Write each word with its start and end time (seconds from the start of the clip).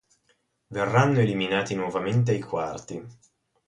Verranno 0.69 1.19
eliminati 1.19 1.75
nuovamente 1.75 2.31
ai 2.31 2.41
quarti. 2.41 3.07